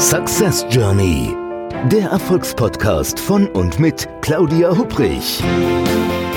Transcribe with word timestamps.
Success 0.00 0.64
Journey, 0.70 1.36
der 1.92 2.08
Erfolgspodcast 2.08 3.20
von 3.20 3.46
und 3.48 3.78
mit 3.78 4.08
Claudia 4.22 4.74
Hubrich. 4.74 5.42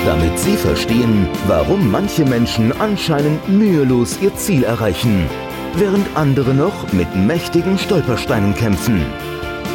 Damit 0.04 0.38
Sie 0.38 0.54
verstehen, 0.54 1.26
warum 1.46 1.90
manche 1.90 2.26
Menschen 2.26 2.78
anscheinend 2.78 3.48
mühelos 3.48 4.18
ihr 4.20 4.36
Ziel 4.36 4.64
erreichen, 4.64 5.30
während 5.76 6.06
andere 6.14 6.52
noch 6.52 6.92
mit 6.92 7.16
mächtigen 7.16 7.78
Stolpersteinen 7.78 8.54
kämpfen. 8.54 9.02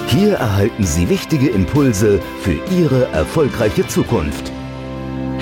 Hier 0.05 0.35
erhalten 0.35 0.83
Sie 0.83 1.09
wichtige 1.09 1.49
Impulse 1.49 2.19
für 2.43 2.59
Ihre 2.71 3.07
erfolgreiche 3.07 3.87
Zukunft. 3.87 4.51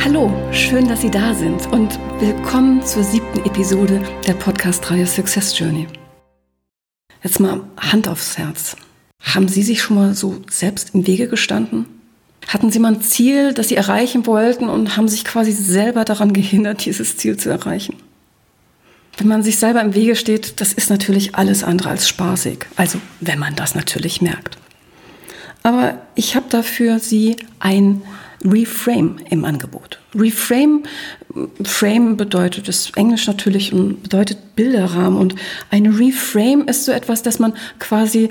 Hallo, 0.02 0.32
schön, 0.54 0.88
dass 0.88 1.02
Sie 1.02 1.12
da 1.12 1.34
sind 1.34 1.70
und 1.74 2.00
willkommen 2.22 2.82
zur 2.82 3.04
siebten 3.04 3.40
Episode 3.40 4.02
der 4.26 4.36
Podcast-Reihe 4.36 5.06
Success 5.06 5.60
Journey. 5.60 5.86
Jetzt 7.28 7.42
mal 7.42 7.60
Hand 7.78 8.08
aufs 8.08 8.38
Herz. 8.38 8.78
Haben 9.22 9.50
Sie 9.50 9.62
sich 9.62 9.82
schon 9.82 9.98
mal 9.98 10.16
so 10.16 10.38
selbst 10.50 10.92
im 10.94 11.06
Wege 11.08 11.28
gestanden? 11.28 11.86
Hatten 12.48 12.72
Sie 12.72 12.80
mal 12.80 12.94
ein 12.94 13.02
Ziel, 13.02 13.54
das 13.54 13.68
Sie 13.68 13.76
erreichen 13.76 14.26
wollten 14.26 14.70
und 14.70 14.96
haben 14.96 15.10
sich 15.10 15.26
quasi 15.26 15.52
selber 15.52 16.06
daran 16.06 16.32
gehindert, 16.32 16.86
dieses 16.86 17.18
Ziel 17.18 17.36
zu 17.36 17.50
erreichen? 17.50 17.98
Wenn 19.18 19.28
man 19.28 19.44
sich 19.44 19.58
selber 19.58 19.82
im 19.82 19.94
Wege 19.94 20.16
steht, 20.16 20.62
das 20.62 20.72
ist 20.72 20.90
natürlich 20.90 21.36
alles 21.36 21.66
andere 21.66 21.90
als 21.90 22.08
spaßig. 22.08 22.60
Also 22.78 22.98
wenn 23.20 23.40
man 23.40 23.58
das 23.58 23.76
natürlich 23.76 24.22
merkt. 24.22 24.58
Aber 25.68 25.96
ich 26.16 26.38
habe 26.38 26.46
dafür 26.50 26.98
Sie 26.98 27.36
ein 27.60 28.02
Reframe 28.42 29.18
im 29.30 29.44
Angebot. 29.44 30.00
Reframe, 30.16 30.84
Frame 31.62 32.16
bedeutet 32.16 32.70
das 32.70 32.90
Englisch 32.96 33.28
natürlich 33.28 33.74
und 33.74 34.02
bedeutet 34.02 34.56
Bilderrahmen 34.56 35.20
und 35.20 35.36
ein 35.70 35.88
Reframe 35.88 36.70
ist 36.70 36.86
so 36.86 36.94
etwas, 36.94 37.22
dass 37.22 37.40
man 37.40 37.52
quasi 37.80 38.30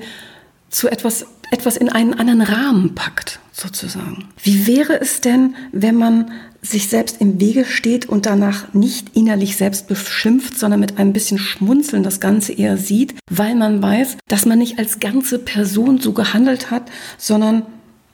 zu 0.71 0.89
etwas, 0.89 1.27
etwas 1.51 1.77
in 1.77 1.89
einen 1.89 2.15
anderen 2.15 2.43
Rahmen 2.43 2.95
packt, 2.95 3.41
sozusagen. 3.53 4.29
Wie 4.43 4.67
wäre 4.67 5.01
es 5.01 5.21
denn, 5.21 5.55
wenn 5.73 5.97
man 5.97 6.31
sich 6.63 6.89
selbst 6.89 7.21
im 7.21 7.41
Wege 7.41 7.65
steht 7.65 8.09
und 8.09 8.27
danach 8.27 8.75
nicht 8.75 9.17
innerlich 9.17 9.57
selbst 9.57 9.87
beschimpft, 9.87 10.59
sondern 10.59 10.81
mit 10.81 10.99
ein 10.99 11.13
bisschen 11.13 11.39
Schmunzeln 11.39 12.03
das 12.03 12.21
Ganze 12.21 12.53
eher 12.53 12.77
sieht, 12.77 13.15
weil 13.31 13.55
man 13.55 13.83
weiß, 13.83 14.17
dass 14.29 14.47
man 14.47 14.59
nicht 14.59 14.79
als 14.79 14.99
ganze 14.99 15.39
Person 15.39 15.99
so 15.99 16.13
gehandelt 16.13 16.71
hat, 16.71 16.91
sondern 17.19 17.63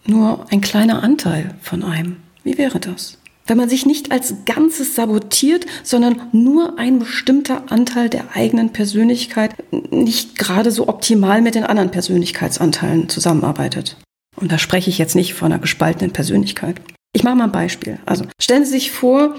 nur 0.05 0.47
ein 0.51 0.61
kleiner 0.61 1.03
Anteil 1.03 1.55
von 1.63 1.83
einem. 1.83 2.17
Wie 2.45 2.59
wäre 2.59 2.81
das? 2.81 3.19
Wenn 3.47 3.57
man 3.57 3.69
sich 3.69 3.87
nicht 3.87 4.13
als 4.13 4.35
Ganzes 4.47 4.95
sabotiert, 4.95 5.67
sondern 5.83 6.29
nur 6.33 6.79
ein 6.79 6.99
bestimmter 6.99 7.71
Anteil 7.73 8.09
der 8.09 8.37
eigenen 8.37 8.73
Persönlichkeit 8.73 9.55
nicht 9.91 10.39
gerade 10.39 10.71
so 10.71 10.89
optimal 10.89 11.43
mit 11.43 11.55
den 11.55 11.65
anderen 11.65 11.91
Persönlichkeitsanteilen 11.91 13.09
zusammenarbeitet. 13.09 13.97
Und 14.37 14.53
da 14.53 14.59
spreche 14.59 14.91
ich 14.91 14.99
jetzt 14.99 15.17
nicht 15.17 15.35
von 15.35 15.53
einer 15.53 15.61
gespaltenen 15.61 16.13
Persönlichkeit. 16.13 16.81
Ich 17.13 17.25
mache 17.25 17.37
mal 17.37 17.45
ein 17.45 17.53
Beispiel. 17.53 17.99
Also 18.07 18.25
stellen 18.41 18.65
Sie 18.65 18.73
sich 18.73 18.91
vor, 18.91 19.35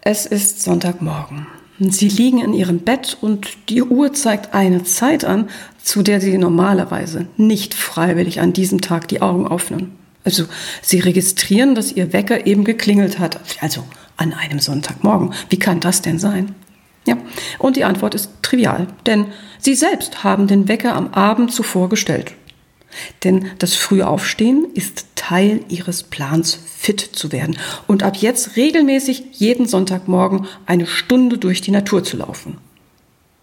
es 0.00 0.24
ist 0.24 0.62
Sonntagmorgen. 0.62 1.46
Sie 1.80 2.08
liegen 2.08 2.40
in 2.40 2.54
Ihrem 2.54 2.80
Bett 2.80 3.18
und 3.20 3.48
die 3.68 3.82
Uhr 3.82 4.12
zeigt 4.12 4.54
eine 4.54 4.82
Zeit 4.82 5.24
an, 5.24 5.48
zu 5.82 6.02
der 6.02 6.20
Sie 6.20 6.36
normalerweise 6.38 7.28
nicht 7.36 7.74
freiwillig 7.74 8.40
an 8.40 8.52
diesem 8.52 8.80
Tag 8.80 9.06
die 9.08 9.22
Augen 9.22 9.50
öffnen. 9.50 9.92
Also 10.28 10.44
Sie 10.82 11.00
registrieren, 11.00 11.74
dass 11.74 11.90
Ihr 11.90 12.12
Wecker 12.12 12.46
eben 12.46 12.64
geklingelt 12.64 13.18
hat. 13.18 13.40
Also 13.62 13.82
an 14.18 14.34
einem 14.34 14.58
Sonntagmorgen. 14.58 15.32
Wie 15.48 15.58
kann 15.58 15.80
das 15.80 16.02
denn 16.02 16.18
sein? 16.18 16.54
Ja, 17.06 17.16
und 17.58 17.76
die 17.76 17.84
Antwort 17.84 18.14
ist 18.14 18.28
trivial, 18.42 18.88
denn 19.06 19.28
Sie 19.58 19.74
selbst 19.74 20.24
haben 20.24 20.46
den 20.46 20.68
Wecker 20.68 20.94
am 20.94 21.14
Abend 21.14 21.50
zuvor 21.50 21.88
gestellt. 21.88 22.34
Denn 23.24 23.46
das 23.58 23.74
frühe 23.74 24.06
Aufstehen 24.06 24.66
ist 24.74 25.06
Teil 25.14 25.60
Ihres 25.70 26.02
Plans, 26.02 26.58
fit 26.76 27.00
zu 27.00 27.32
werden 27.32 27.56
und 27.86 28.02
ab 28.02 28.18
jetzt 28.18 28.56
regelmäßig 28.56 29.24
jeden 29.32 29.66
Sonntagmorgen 29.66 30.46
eine 30.66 30.86
Stunde 30.86 31.38
durch 31.38 31.62
die 31.62 31.70
Natur 31.70 32.04
zu 32.04 32.18
laufen 32.18 32.58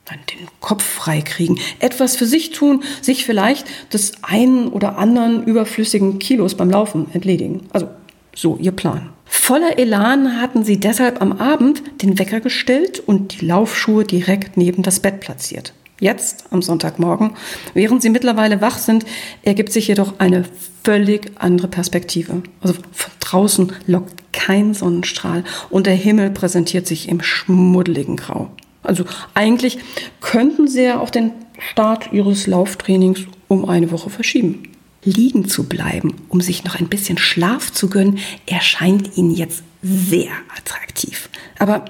dann 0.06 0.20
den 0.32 0.48
Kopf 0.60 0.84
frei 0.84 1.22
kriegen, 1.22 1.60
etwas 1.80 2.16
für 2.16 2.28
sich 2.28 2.52
tun, 2.52 2.84
sich 3.02 3.26
vielleicht 3.26 3.68
des 3.92 4.14
einen 4.22 4.68
oder 4.68 4.98
anderen 4.98 5.44
überflüssigen 5.44 6.20
Kilos 6.20 6.56
beim 6.56 6.70
Laufen 6.70 7.08
entledigen. 7.14 7.64
Also 7.74 7.90
so 8.36 8.58
ihr 8.58 8.72
Plan. 8.72 9.10
Voller 9.26 9.80
Elan 9.80 10.40
hatten 10.40 10.64
sie 10.64 10.80
deshalb 10.80 11.22
am 11.22 11.34
Abend 11.34 11.82
den 12.04 12.20
Wecker 12.20 12.40
gestellt 12.40 13.00
und 13.00 13.42
die 13.42 13.46
Laufschuhe 13.46 14.04
direkt 14.04 14.58
neben 14.58 14.84
das 14.84 15.00
Bett 15.00 15.20
platziert. 15.20 15.74
Jetzt, 16.00 16.46
am 16.52 16.62
Sonntagmorgen, 16.62 17.32
während 17.74 18.02
sie 18.02 18.10
mittlerweile 18.10 18.60
wach 18.62 18.78
sind, 18.78 19.06
ergibt 19.44 19.72
sich 19.72 19.88
jedoch 19.88 20.20
eine 20.20 20.44
völlig 20.84 21.32
andere 21.36 21.70
Perspektive. 21.70 22.44
Also 22.62 22.76
von 22.92 23.12
draußen 23.22 23.72
lockt 23.88 24.34
kein 24.34 24.74
Sonnenstrahl 24.74 25.46
und 25.70 25.88
der 25.88 25.96
Himmel 25.96 26.32
präsentiert 26.32 26.86
sich 26.86 27.08
im 27.08 27.24
schmuddeligen 27.24 28.18
Grau. 28.18 28.52
Also 28.86 29.06
eigentlich 29.34 29.80
könnten 30.22 30.68
Sie 30.68 30.84
ja 30.84 31.00
auch 31.00 31.10
den 31.10 31.32
Start 31.72 32.12
Ihres 32.12 32.48
Lauftrainings 32.48 33.22
um 33.48 33.68
eine 33.68 33.92
Woche 33.92 34.10
verschieben. 34.10 34.64
Liegen 35.04 35.48
zu 35.48 35.70
bleiben, 35.70 36.16
um 36.30 36.42
sich 36.42 36.64
noch 36.64 36.80
ein 36.80 36.88
bisschen 36.88 37.18
Schlaf 37.18 37.72
zu 37.72 37.90
gönnen, 37.90 38.18
erscheint 38.48 39.18
Ihnen 39.18 39.32
jetzt 39.32 39.64
sehr 39.84 40.32
attraktiv. 40.58 41.30
Aber 41.60 41.86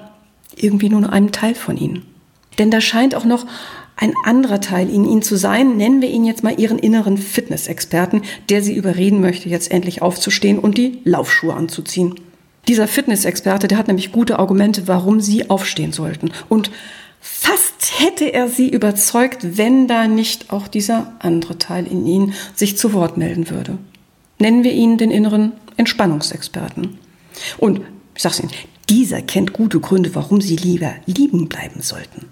irgendwie 0.54 0.90
nur 0.90 1.10
einem 1.10 1.32
Teil 1.32 1.54
von 1.54 1.76
Ihnen. 1.76 2.02
Denn 2.58 2.70
da 2.70 2.80
scheint 2.80 3.14
auch 3.14 3.24
noch 3.24 3.46
ein 3.96 4.12
anderer 4.24 4.60
Teil 4.60 4.90
in 4.90 5.06
Ihnen 5.06 5.22
zu 5.22 5.36
sein, 5.36 5.76
nennen 5.78 6.02
wir 6.02 6.10
ihn 6.10 6.24
jetzt 6.24 6.42
mal 6.42 6.58
Ihren 6.60 6.78
inneren 6.78 7.16
Fitnessexperten, 7.16 8.22
der 8.50 8.62
Sie 8.62 8.74
überreden 8.74 9.22
möchte, 9.22 9.48
jetzt 9.48 9.70
endlich 9.70 10.02
aufzustehen 10.02 10.58
und 10.58 10.76
die 10.76 11.00
Laufschuhe 11.04 11.54
anzuziehen. 11.54 12.14
Dieser 12.68 12.88
Fitnessexperte, 12.88 13.68
der 13.68 13.78
hat 13.78 13.86
nämlich 13.86 14.12
gute 14.12 14.38
Argumente, 14.38 14.88
warum 14.88 15.20
Sie 15.20 15.50
aufstehen 15.50 15.92
sollten. 15.92 16.32
Und 16.48 16.70
fast 17.20 18.00
hätte 18.00 18.32
er 18.32 18.48
Sie 18.48 18.68
überzeugt, 18.68 19.56
wenn 19.56 19.86
da 19.86 20.08
nicht 20.08 20.52
auch 20.52 20.66
dieser 20.66 21.12
andere 21.20 21.58
Teil 21.58 21.86
in 21.86 22.06
Ihnen 22.06 22.34
sich 22.54 22.76
zu 22.76 22.92
Wort 22.92 23.16
melden 23.16 23.50
würde. 23.50 23.78
Nennen 24.38 24.64
wir 24.64 24.72
ihn 24.72 24.98
den 24.98 25.10
inneren 25.10 25.52
Entspannungsexperten. 25.76 26.98
Und 27.58 27.80
ich 28.14 28.22
sag's 28.22 28.40
Ihnen, 28.40 28.50
dieser 28.88 29.22
kennt 29.22 29.52
gute 29.52 29.80
Gründe, 29.80 30.14
warum 30.14 30.40
Sie 30.40 30.56
lieber 30.56 30.92
lieben 31.06 31.48
bleiben 31.48 31.80
sollten. 31.80 32.26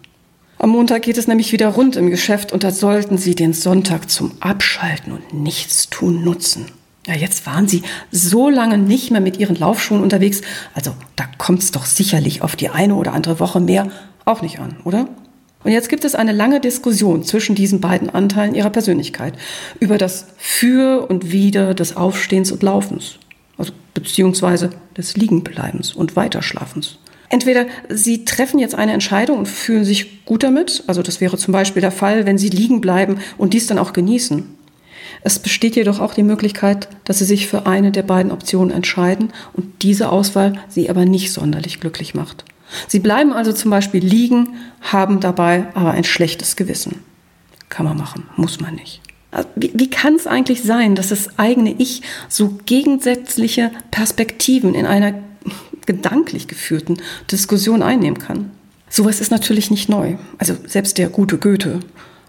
Am 0.58 0.70
Montag 0.70 1.02
geht 1.02 1.18
es 1.18 1.28
nämlich 1.28 1.52
wieder 1.52 1.68
rund 1.68 1.96
im 1.96 2.10
Geschäft 2.10 2.52
und 2.52 2.64
da 2.64 2.70
sollten 2.70 3.18
Sie 3.18 3.34
den 3.34 3.52
Sonntag 3.52 4.10
zum 4.10 4.32
Abschalten 4.40 5.12
und 5.12 5.34
Nichtstun 5.34 6.24
nutzen. 6.24 6.66
Ja, 7.06 7.14
jetzt 7.14 7.46
waren 7.46 7.68
sie 7.68 7.82
so 8.10 8.48
lange 8.48 8.78
nicht 8.78 9.10
mehr 9.10 9.20
mit 9.20 9.38
ihren 9.38 9.56
Laufschuhen 9.56 10.02
unterwegs. 10.02 10.40
Also 10.74 10.92
da 11.16 11.24
kommt 11.36 11.62
es 11.62 11.70
doch 11.70 11.84
sicherlich 11.84 12.42
auf 12.42 12.56
die 12.56 12.70
eine 12.70 12.94
oder 12.94 13.12
andere 13.12 13.40
Woche 13.40 13.60
mehr 13.60 13.90
auch 14.24 14.40
nicht 14.40 14.58
an, 14.58 14.76
oder? 14.84 15.08
Und 15.64 15.72
jetzt 15.72 15.88
gibt 15.88 16.04
es 16.04 16.14
eine 16.14 16.32
lange 16.32 16.60
Diskussion 16.60 17.24
zwischen 17.24 17.54
diesen 17.54 17.80
beiden 17.80 18.10
Anteilen 18.10 18.54
ihrer 18.54 18.70
Persönlichkeit 18.70 19.34
über 19.80 19.98
das 19.98 20.26
Für 20.36 21.08
und 21.08 21.32
Wider 21.32 21.74
des 21.74 21.96
Aufstehens 21.96 22.52
und 22.52 22.62
Laufens, 22.62 23.18
also 23.56 23.72
beziehungsweise 23.94 24.70
des 24.96 25.16
Liegenbleibens 25.16 25.92
und 25.94 26.16
Weiterschlafens. 26.16 26.98
Entweder 27.30 27.66
Sie 27.88 28.26
treffen 28.26 28.60
jetzt 28.60 28.74
eine 28.74 28.92
Entscheidung 28.92 29.38
und 29.38 29.48
fühlen 29.48 29.84
sich 29.84 30.24
gut 30.26 30.42
damit, 30.42 30.84
also 30.86 31.02
das 31.02 31.20
wäre 31.20 31.38
zum 31.38 31.52
Beispiel 31.52 31.80
der 31.80 31.90
Fall, 31.90 32.26
wenn 32.26 32.38
Sie 32.38 32.50
liegen 32.50 32.80
bleiben 32.82 33.18
und 33.38 33.54
dies 33.54 33.66
dann 33.66 33.78
auch 33.78 33.94
genießen. 33.94 34.44
Es 35.22 35.38
besteht 35.38 35.76
jedoch 35.76 36.00
auch 36.00 36.14
die 36.14 36.22
Möglichkeit, 36.22 36.88
dass 37.04 37.18
Sie 37.18 37.24
sich 37.24 37.46
für 37.46 37.66
eine 37.66 37.92
der 37.92 38.02
beiden 38.02 38.32
Optionen 38.32 38.74
entscheiden 38.74 39.32
und 39.52 39.82
diese 39.82 40.10
Auswahl 40.10 40.54
Sie 40.68 40.90
aber 40.90 41.04
nicht 41.04 41.32
sonderlich 41.32 41.80
glücklich 41.80 42.14
macht. 42.14 42.44
Sie 42.88 42.98
bleiben 42.98 43.32
also 43.32 43.52
zum 43.52 43.70
Beispiel 43.70 44.04
liegen, 44.04 44.56
haben 44.80 45.20
dabei 45.20 45.66
aber 45.74 45.92
ein 45.92 46.04
schlechtes 46.04 46.56
Gewissen. 46.56 47.00
Kann 47.68 47.86
man 47.86 47.96
machen, 47.96 48.24
muss 48.36 48.60
man 48.60 48.74
nicht. 48.74 49.00
Wie, 49.56 49.72
wie 49.74 49.90
kann 49.90 50.14
es 50.14 50.26
eigentlich 50.26 50.62
sein, 50.62 50.94
dass 50.94 51.08
das 51.08 51.38
eigene 51.38 51.74
Ich 51.78 52.02
so 52.28 52.58
gegensätzliche 52.66 53.72
Perspektiven 53.90 54.74
in 54.74 54.86
einer 54.86 55.14
gedanklich 55.86 56.46
geführten 56.46 56.98
Diskussion 57.30 57.82
einnehmen 57.82 58.18
kann? 58.18 58.50
Sowas 58.88 59.20
ist 59.20 59.32
natürlich 59.32 59.70
nicht 59.70 59.88
neu. 59.88 60.16
Also 60.38 60.56
selbst 60.66 60.98
der 60.98 61.08
gute 61.08 61.38
Goethe 61.38 61.80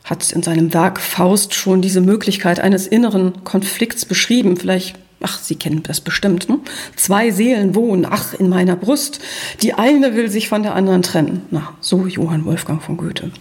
hat 0.06 0.32
in 0.32 0.44
seinem 0.44 0.74
Werk 0.74 1.00
Faust 1.00 1.56
schon 1.56 1.82
diese 1.82 2.00
Möglichkeit 2.00 2.60
eines 2.60 2.88
inneren 2.88 3.44
Konflikts 3.44 4.06
beschrieben. 4.06 4.56
Vielleicht, 4.56 4.96
ach, 5.22 5.40
Sie 5.40 5.56
kennen 5.56 5.82
das 5.84 6.00
bestimmt. 6.00 6.48
Ne? 6.48 6.60
Zwei 6.96 7.32
Seelen 7.32 7.76
wohnen, 7.76 8.06
ach, 8.10 8.36
in 8.36 8.48
meiner 8.48 8.76
Brust. 8.76 9.20
Die 9.64 9.74
eine 9.74 10.16
will 10.16 10.30
sich 10.30 10.48
von 10.48 10.62
der 10.64 10.76
anderen 10.76 11.02
trennen. 11.02 11.42
Na, 11.50 11.74
so 11.82 12.06
Johann 12.06 12.46
Wolfgang 12.46 12.82
von 12.82 12.98
Goethe. 12.98 13.32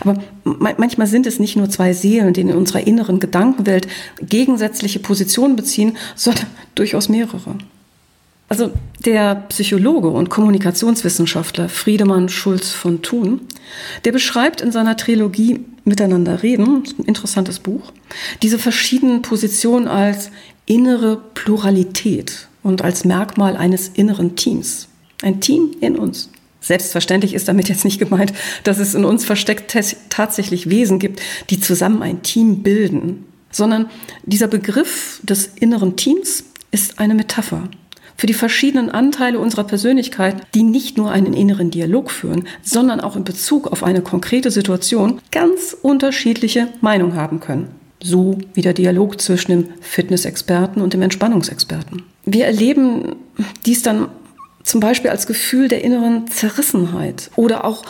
Aber 0.00 0.22
manchmal 0.44 1.06
sind 1.06 1.26
es 1.26 1.40
nicht 1.40 1.56
nur 1.56 1.68
zwei 1.70 1.92
Seelen, 1.92 2.34
die 2.34 2.42
in 2.42 2.52
unserer 2.52 2.86
inneren 2.86 3.18
Gedankenwelt 3.18 3.88
gegensätzliche 4.20 5.00
Positionen 5.00 5.56
beziehen, 5.56 5.96
sondern 6.14 6.46
durchaus 6.76 7.08
mehrere. 7.08 7.56
Also 8.48 8.72
der 9.04 9.36
Psychologe 9.48 10.08
und 10.08 10.28
Kommunikationswissenschaftler 10.28 11.68
Friedemann 11.68 12.28
Schulz 12.28 12.72
von 12.72 13.00
Thun, 13.00 13.42
der 14.04 14.10
beschreibt 14.10 14.60
in 14.60 14.72
seiner 14.72 14.96
Trilogie 14.96 15.64
miteinander 15.90 16.42
reden, 16.42 16.84
ein 16.98 17.04
interessantes 17.04 17.58
Buch, 17.58 17.92
diese 18.42 18.58
verschiedenen 18.58 19.20
Positionen 19.20 19.88
als 19.88 20.30
innere 20.64 21.20
Pluralität 21.34 22.48
und 22.62 22.82
als 22.82 23.04
Merkmal 23.04 23.56
eines 23.56 23.88
inneren 23.88 24.36
Teams. 24.36 24.88
Ein 25.22 25.40
Team 25.40 25.72
in 25.80 25.98
uns. 25.98 26.30
Selbstverständlich 26.62 27.34
ist 27.34 27.48
damit 27.48 27.68
jetzt 27.68 27.84
nicht 27.84 27.98
gemeint, 27.98 28.32
dass 28.64 28.78
es 28.78 28.94
in 28.94 29.04
uns 29.04 29.24
versteckt 29.24 29.76
tatsächlich 30.08 30.70
Wesen 30.70 30.98
gibt, 30.98 31.20
die 31.50 31.60
zusammen 31.60 32.02
ein 32.02 32.22
Team 32.22 32.62
bilden, 32.62 33.26
sondern 33.50 33.90
dieser 34.24 34.46
Begriff 34.46 35.20
des 35.22 35.50
inneren 35.58 35.96
Teams 35.96 36.44
ist 36.70 36.98
eine 36.98 37.14
Metapher 37.14 37.68
für 38.20 38.26
die 38.26 38.34
verschiedenen 38.34 38.90
Anteile 38.90 39.38
unserer 39.38 39.64
Persönlichkeit, 39.64 40.42
die 40.54 40.62
nicht 40.62 40.98
nur 40.98 41.10
einen 41.10 41.32
inneren 41.32 41.70
Dialog 41.70 42.10
führen, 42.10 42.46
sondern 42.60 43.00
auch 43.00 43.16
in 43.16 43.24
Bezug 43.24 43.66
auf 43.66 43.82
eine 43.82 44.02
konkrete 44.02 44.50
Situation 44.50 45.22
ganz 45.32 45.74
unterschiedliche 45.80 46.68
Meinungen 46.82 47.14
haben 47.14 47.40
können. 47.40 47.68
So 48.02 48.36
wie 48.52 48.60
der 48.60 48.74
Dialog 48.74 49.22
zwischen 49.22 49.52
dem 49.52 49.68
Fitnessexperten 49.80 50.82
und 50.82 50.92
dem 50.92 51.00
Entspannungsexperten. 51.00 52.02
Wir 52.26 52.44
erleben 52.44 53.16
dies 53.64 53.80
dann 53.80 54.08
zum 54.64 54.80
Beispiel 54.80 55.10
als 55.10 55.26
Gefühl 55.26 55.68
der 55.68 55.82
inneren 55.82 56.28
Zerrissenheit 56.28 57.30
oder 57.36 57.64
auch 57.64 57.84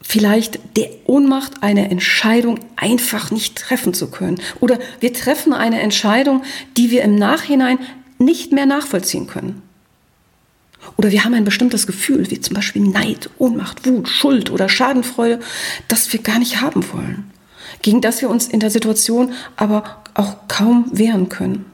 vielleicht 0.00 0.60
der 0.78 0.88
Ohnmacht, 1.04 1.62
eine 1.62 1.90
Entscheidung 1.90 2.58
einfach 2.76 3.30
nicht 3.30 3.58
treffen 3.58 3.92
zu 3.92 4.10
können. 4.10 4.40
Oder 4.60 4.78
wir 5.00 5.12
treffen 5.12 5.52
eine 5.52 5.80
Entscheidung, 5.80 6.42
die 6.78 6.90
wir 6.90 7.02
im 7.02 7.16
Nachhinein 7.16 7.78
nicht 8.18 8.52
mehr 8.52 8.64
nachvollziehen 8.64 9.26
können. 9.26 9.60
Oder 10.96 11.10
wir 11.10 11.24
haben 11.24 11.34
ein 11.34 11.44
bestimmtes 11.44 11.86
Gefühl, 11.86 12.30
wie 12.30 12.40
zum 12.40 12.54
Beispiel 12.54 12.82
Neid, 12.82 13.30
Ohnmacht, 13.38 13.86
Wut, 13.86 14.08
Schuld 14.08 14.50
oder 14.50 14.68
Schadenfreude, 14.68 15.40
das 15.88 16.12
wir 16.12 16.20
gar 16.20 16.38
nicht 16.38 16.60
haben 16.60 16.84
wollen, 16.92 17.30
gegen 17.82 18.00
das 18.00 18.22
wir 18.22 18.30
uns 18.30 18.46
in 18.46 18.60
der 18.60 18.70
Situation 18.70 19.32
aber 19.56 20.02
auch 20.14 20.48
kaum 20.48 20.86
wehren 20.92 21.28
können 21.28 21.66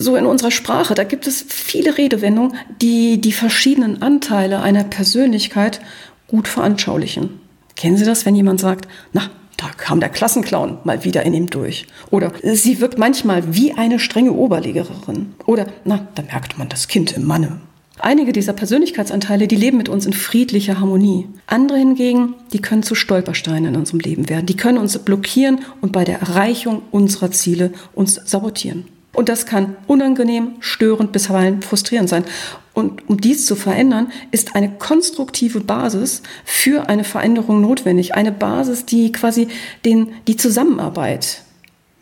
so 0.00 0.16
in 0.16 0.24
unserer 0.24 0.50
Sprache, 0.50 0.94
da 0.94 1.04
gibt 1.04 1.26
es 1.26 1.44
viele 1.46 1.98
Redewendungen, 1.98 2.56
die 2.80 3.20
die 3.20 3.32
verschiedenen 3.32 4.00
Anteile 4.00 4.62
einer 4.62 4.82
Persönlichkeit 4.82 5.82
gut 6.26 6.48
veranschaulichen. 6.48 7.38
Kennen 7.76 7.98
Sie 7.98 8.06
das, 8.06 8.24
wenn 8.24 8.34
jemand 8.34 8.60
sagt, 8.60 8.88
na, 9.12 9.28
da 9.58 9.66
kam 9.76 10.00
der 10.00 10.08
Klassenclown 10.08 10.78
mal 10.84 11.04
wieder 11.04 11.22
in 11.24 11.34
ihm 11.34 11.50
durch. 11.50 11.86
Oder 12.10 12.32
sie 12.42 12.80
wirkt 12.80 12.98
manchmal 12.98 13.54
wie 13.54 13.74
eine 13.74 13.98
strenge 13.98 14.32
Oberlehrerin. 14.32 15.34
Oder, 15.44 15.66
na, 15.84 16.08
da 16.14 16.22
merkt 16.22 16.56
man 16.56 16.70
das 16.70 16.88
Kind 16.88 17.12
im 17.12 17.26
Manne. 17.26 17.60
Einige 18.02 18.32
dieser 18.32 18.54
Persönlichkeitsanteile, 18.54 19.46
die 19.46 19.56
leben 19.56 19.76
mit 19.76 19.88
uns 19.88 20.06
in 20.06 20.12
friedlicher 20.12 20.80
Harmonie. 20.80 21.28
Andere 21.46 21.78
hingegen, 21.78 22.34
die 22.52 22.60
können 22.60 22.82
zu 22.82 22.94
Stolpersteinen 22.94 23.74
in 23.74 23.80
unserem 23.80 24.00
Leben 24.00 24.28
werden. 24.28 24.46
Die 24.46 24.56
können 24.56 24.78
uns 24.78 24.96
blockieren 24.98 25.60
und 25.80 25.92
bei 25.92 26.04
der 26.04 26.20
Erreichung 26.20 26.82
unserer 26.90 27.30
Ziele 27.30 27.72
uns 27.94 28.14
sabotieren. 28.14 28.84
Und 29.12 29.28
das 29.28 29.44
kann 29.44 29.76
unangenehm, 29.86 30.52
störend, 30.60 31.12
bisweilen 31.12 31.62
frustrierend 31.62 32.08
sein. 32.08 32.24
Und 32.72 33.08
um 33.08 33.20
dies 33.20 33.44
zu 33.44 33.56
verändern, 33.56 34.12
ist 34.30 34.54
eine 34.54 34.70
konstruktive 34.70 35.60
Basis 35.60 36.22
für 36.44 36.88
eine 36.88 37.04
Veränderung 37.04 37.60
notwendig. 37.60 38.14
Eine 38.14 38.32
Basis, 38.32 38.86
die 38.86 39.12
quasi 39.12 39.48
den, 39.84 40.12
die 40.26 40.36
Zusammenarbeit 40.36 41.42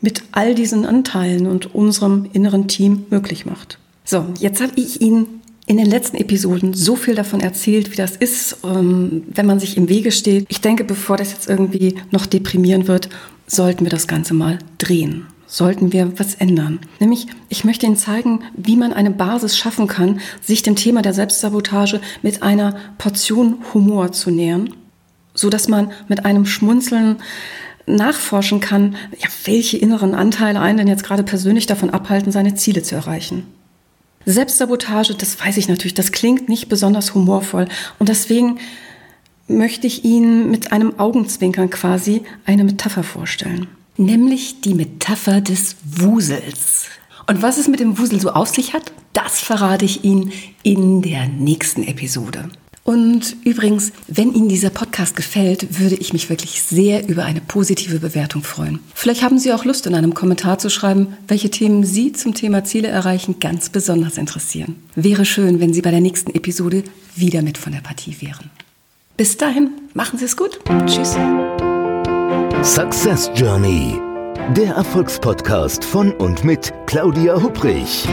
mit 0.01 0.23
all 0.31 0.55
diesen 0.55 0.85
Anteilen 0.85 1.47
und 1.47 1.75
unserem 1.75 2.29
inneren 2.31 2.67
Team 2.67 3.05
möglich 3.09 3.45
macht. 3.45 3.79
So, 4.05 4.25
jetzt 4.39 4.61
habe 4.61 4.71
ich 4.75 5.01
Ihnen 5.01 5.38
in 5.69 5.77
den 5.77 5.85
letzten 5.85 6.17
Episoden 6.17 6.73
so 6.73 6.95
viel 6.95 7.13
davon 7.13 7.41
erzählt, 7.41 7.91
wie 7.91 7.95
das 7.95 8.15
ist, 8.15 8.57
ähm, 8.63 9.21
wenn 9.29 9.45
man 9.45 9.59
sich 9.59 9.77
im 9.77 9.87
Wege 9.87 10.11
steht. 10.11 10.47
Ich 10.49 10.61
denke, 10.61 10.83
bevor 10.83 11.15
das 11.15 11.31
jetzt 11.31 11.47
irgendwie 11.47 11.93
noch 12.09 12.25
deprimieren 12.25 12.87
wird, 12.87 13.07
sollten 13.45 13.85
wir 13.85 13.91
das 13.91 14.07
Ganze 14.07 14.33
mal 14.33 14.57
drehen 14.79 15.27
sollten 15.51 15.91
wir 15.91 16.19
was 16.19 16.35
ändern. 16.35 16.79
Nämlich, 16.99 17.25
ich 17.49 17.63
möchte 17.63 17.87
Ihnen 17.87 17.97
zeigen, 17.97 18.43
wie 18.55 18.75
man 18.75 18.93
eine 18.93 19.09
Basis 19.09 19.57
schaffen 19.57 19.87
kann, 19.87 20.19
sich 20.41 20.61
dem 20.61 20.75
Thema 20.75 21.01
der 21.01 21.15
Selbstsabotage 21.15 22.01
mit 22.21 22.43
einer 22.43 22.75
Portion 22.99 23.57
Humor 23.73 24.11
zu 24.11 24.29
nähern, 24.29 24.75
so 25.33 25.49
dass 25.49 25.67
man 25.67 25.91
mit 26.07 26.23
einem 26.23 26.45
Schmunzeln 26.45 27.17
nachforschen 27.87 28.59
kann, 28.59 28.95
ja, 29.17 29.27
welche 29.45 29.77
inneren 29.77 30.13
Anteile 30.13 30.59
einen 30.59 30.77
denn 30.77 30.87
jetzt 30.87 31.03
gerade 31.03 31.23
persönlich 31.23 31.65
davon 31.65 31.89
abhalten, 31.89 32.31
seine 32.31 32.53
Ziele 32.53 32.83
zu 32.83 32.93
erreichen. 32.93 33.47
Selbstsabotage, 34.25 35.15
das 35.15 35.39
weiß 35.39 35.57
ich 35.57 35.67
natürlich, 35.67 35.93
das 35.93 36.11
klingt 36.11 36.49
nicht 36.49 36.69
besonders 36.69 37.13
humorvoll 37.13 37.67
und 37.99 38.09
deswegen 38.09 38.59
möchte 39.47 39.87
ich 39.87 40.05
Ihnen 40.05 40.51
mit 40.51 40.71
einem 40.71 40.99
Augenzwinkern 40.99 41.69
quasi 41.69 42.23
eine 42.45 42.63
Metapher 42.63 43.03
vorstellen 43.03 43.67
nämlich 43.99 44.61
die 44.61 44.73
Metapher 44.73 45.41
des 45.41 45.75
Wusels. 45.83 46.87
Und 47.27 47.43
was 47.43 47.57
es 47.57 47.67
mit 47.67 47.79
dem 47.79 47.99
Wusel 47.99 48.19
so 48.19 48.31
auf 48.31 48.47
sich 48.47 48.73
hat, 48.73 48.91
das 49.13 49.39
verrate 49.39 49.85
ich 49.85 50.03
Ihnen 50.03 50.31
in 50.63 51.01
der 51.01 51.27
nächsten 51.27 51.83
Episode. 51.83 52.49
Und 52.89 53.35
übrigens, 53.43 53.91
wenn 54.07 54.33
Ihnen 54.33 54.49
dieser 54.49 54.71
Podcast 54.71 55.15
gefällt, 55.15 55.79
würde 55.79 55.93
ich 55.93 56.11
mich 56.11 56.27
wirklich 56.31 56.63
sehr 56.63 57.07
über 57.07 57.23
eine 57.23 57.39
positive 57.39 57.99
Bewertung 57.99 58.41
freuen. 58.41 58.79
Vielleicht 58.95 59.21
haben 59.21 59.37
Sie 59.37 59.53
auch 59.53 59.63
Lust, 59.63 59.85
in 59.85 59.93
einem 59.93 60.15
Kommentar 60.15 60.57
zu 60.57 60.71
schreiben, 60.71 61.15
welche 61.27 61.51
Themen 61.51 61.83
Sie 61.83 62.13
zum 62.13 62.33
Thema 62.33 62.63
Ziele 62.63 62.87
erreichen 62.87 63.39
ganz 63.39 63.69
besonders 63.69 64.17
interessieren. 64.17 64.75
Wäre 64.95 65.25
schön, 65.25 65.59
wenn 65.59 65.71
Sie 65.71 65.83
bei 65.83 65.91
der 65.91 66.01
nächsten 66.01 66.33
Episode 66.33 66.83
wieder 67.15 67.43
mit 67.43 67.59
von 67.59 67.73
der 67.73 67.81
Partie 67.81 68.15
wären. 68.21 68.49
Bis 69.17 69.37
dahin, 69.37 69.69
machen 69.93 70.17
Sie 70.17 70.25
es 70.25 70.35
gut. 70.35 70.59
Tschüss. 70.87 71.15
Success 72.63 73.29
Journey, 73.35 74.01
der 74.57 74.73
Erfolgspodcast 74.73 75.85
von 75.85 76.11
und 76.13 76.43
mit 76.43 76.73
Claudia 76.87 77.39
Hubrich. 77.39 78.07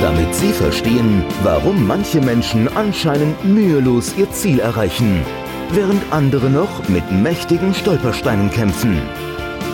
Damit 0.00 0.34
Sie 0.34 0.52
verstehen, 0.52 1.24
warum 1.42 1.86
manche 1.86 2.20
Menschen 2.20 2.68
anscheinend 2.76 3.44
mühelos 3.44 4.14
ihr 4.18 4.30
Ziel 4.32 4.58
erreichen, 4.58 5.24
während 5.70 6.02
andere 6.10 6.50
noch 6.50 6.88
mit 6.88 7.10
mächtigen 7.10 7.72
Stolpersteinen 7.74 8.50
kämpfen. 8.50 9.00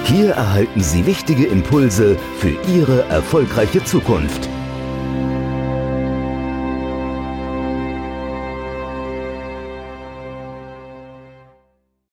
Hier 0.05 0.31
erhalten 0.32 0.82
Sie 0.82 1.06
wichtige 1.06 1.46
Impulse 1.46 2.17
für 2.38 2.56
Ihre 2.72 3.02
erfolgreiche 3.08 3.82
Zukunft. 3.84 4.49